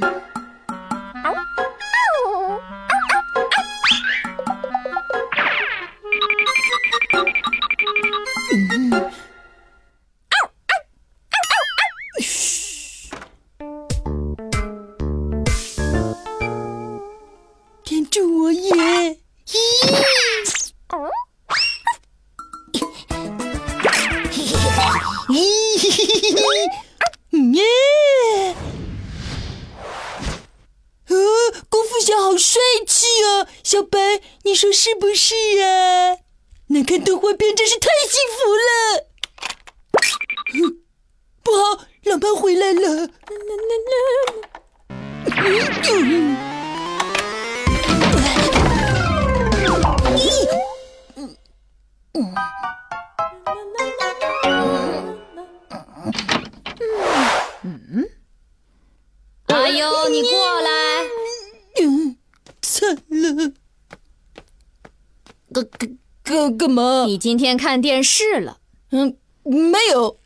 [0.00, 0.28] Can't?
[34.48, 36.16] 你说是不是呀？
[36.68, 39.04] 能看动画片真是太幸福了。
[41.42, 43.10] 不好，老爸回来了。
[45.26, 46.47] 阿
[65.62, 67.04] 干干干干嘛？
[67.06, 68.58] 你今天看电视了？
[68.90, 70.18] 嗯，没有。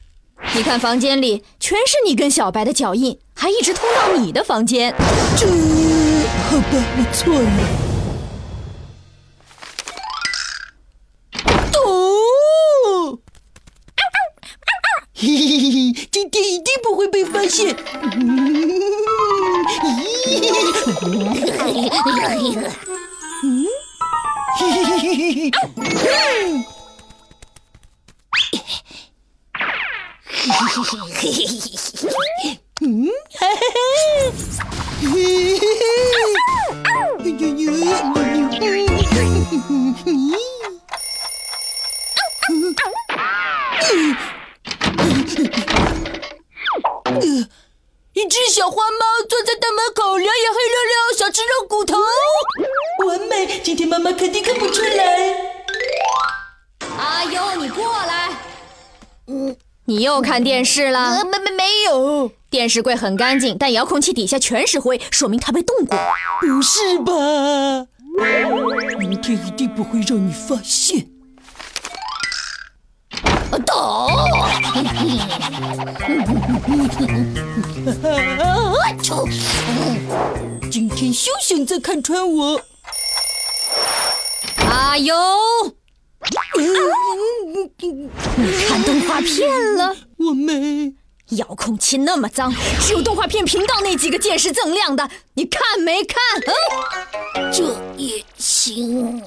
[0.55, 4.92] 你看房间里全是你跟小白的脚印，还一直通到你的房间。
[5.36, 7.48] 这，好吧，我错了。
[11.84, 13.19] 哦，
[15.14, 17.77] 嘿嘿嘿嘿，今天一定不会被发现。
[18.03, 18.80] 嗯，
[24.73, 25.53] 嘿
[48.32, 51.98] 只小花猫坐在大门口，两眼黑溜溜，想吃肉骨头。
[53.06, 55.37] 完美，今天妈妈肯定看不出来。
[56.97, 58.31] 阿优，你过来。
[59.26, 59.54] 嗯。
[59.84, 61.22] 你又看电视了？
[61.26, 65.98] 没没没有，电视柜很干净，但遥控器底下全是灰，说明它被动过。
[66.41, 67.12] 不是吧？
[68.98, 71.06] 明天一定不会让你发现。
[73.82, 74.06] 打！
[80.70, 82.60] 今天休想再看穿我。
[84.71, 85.15] 阿优。
[87.78, 88.09] 你
[88.69, 89.97] 看动画片了？
[90.19, 90.94] 我没。
[91.31, 96.19] 遥控器那么脏，只有动画片频道那几个键是锃亮的，你看没看？
[97.37, 99.22] 嗯，这也行。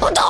[0.00, 0.22] 我打！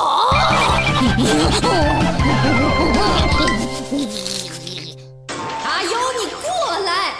[5.63, 5.89] 阿优，
[6.19, 7.13] 你过来！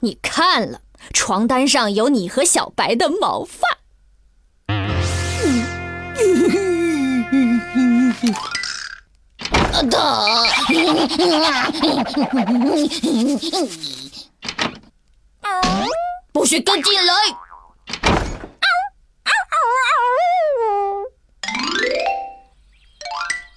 [0.00, 0.80] 你看了，
[1.12, 3.66] 床单上有你和小白的毛发。
[9.90, 10.24] 打！
[16.32, 17.12] 不许跟进来！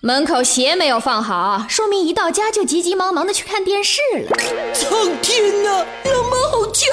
[0.04, 4.36] 门口鞋没有放好，说明一到家就急急忙忙的去看电视了。
[4.74, 4.90] 苍
[5.22, 6.90] 天呐，老妈好强！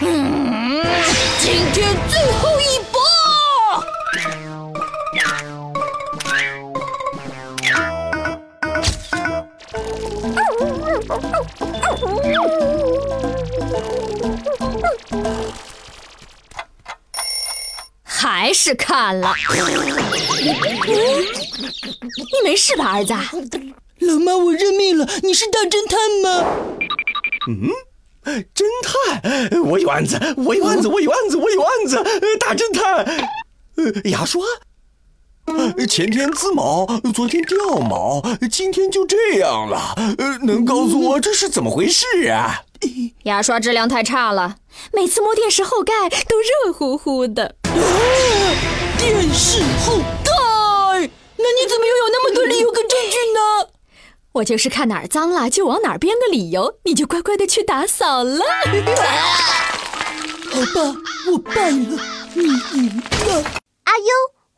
[0.00, 0.84] 嗯，
[1.38, 3.00] 今天最后一波。
[18.42, 19.32] 还是看了，
[20.42, 20.50] 你
[22.42, 23.14] 没事吧，儿子？
[24.00, 26.44] 老妈，我认命了，你是大侦探吗？
[27.46, 27.70] 嗯，
[28.52, 32.02] 侦探，我有案子，我有案子，我有案子，我有案子，
[32.40, 33.04] 大侦探，
[33.76, 34.42] 呃，牙刷。
[35.88, 36.84] 前天滋毛，
[37.14, 39.94] 昨天掉毛，今天就这样了。
[40.18, 42.62] 呃，能告诉我这是怎么回事啊？
[43.22, 44.56] 牙刷质量太差了，
[44.92, 45.92] 每次摸电视后盖
[46.28, 47.54] 都热乎乎的。
[48.98, 50.30] 电视后代？
[51.36, 53.68] 那你怎么又有那么多理由跟证据呢？
[54.32, 58.44] 我就是看哪儿脏了就往哪儿编个理由，你就乖乖的去打扫了。
[60.50, 60.96] 好吧，
[61.30, 61.98] 我败了，
[62.34, 63.44] 你赢了。
[63.84, 64.04] 阿优。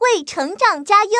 [0.00, 1.10] 为成长加油。